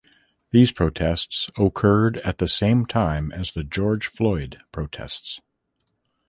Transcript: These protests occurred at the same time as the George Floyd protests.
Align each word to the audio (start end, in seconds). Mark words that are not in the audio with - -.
These 0.49 0.71
protests 0.71 1.51
occurred 1.59 2.17
at 2.25 2.39
the 2.39 2.47
same 2.47 2.87
time 2.87 3.31
as 3.33 3.51
the 3.51 3.63
George 3.63 4.07
Floyd 4.07 4.59
protests. 4.71 5.39